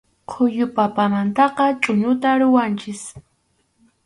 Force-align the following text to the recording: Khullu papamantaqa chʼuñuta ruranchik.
Khullu 0.29 0.65
papamantaqa 0.75 1.65
chʼuñuta 1.81 2.29
ruranchik. 2.39 3.01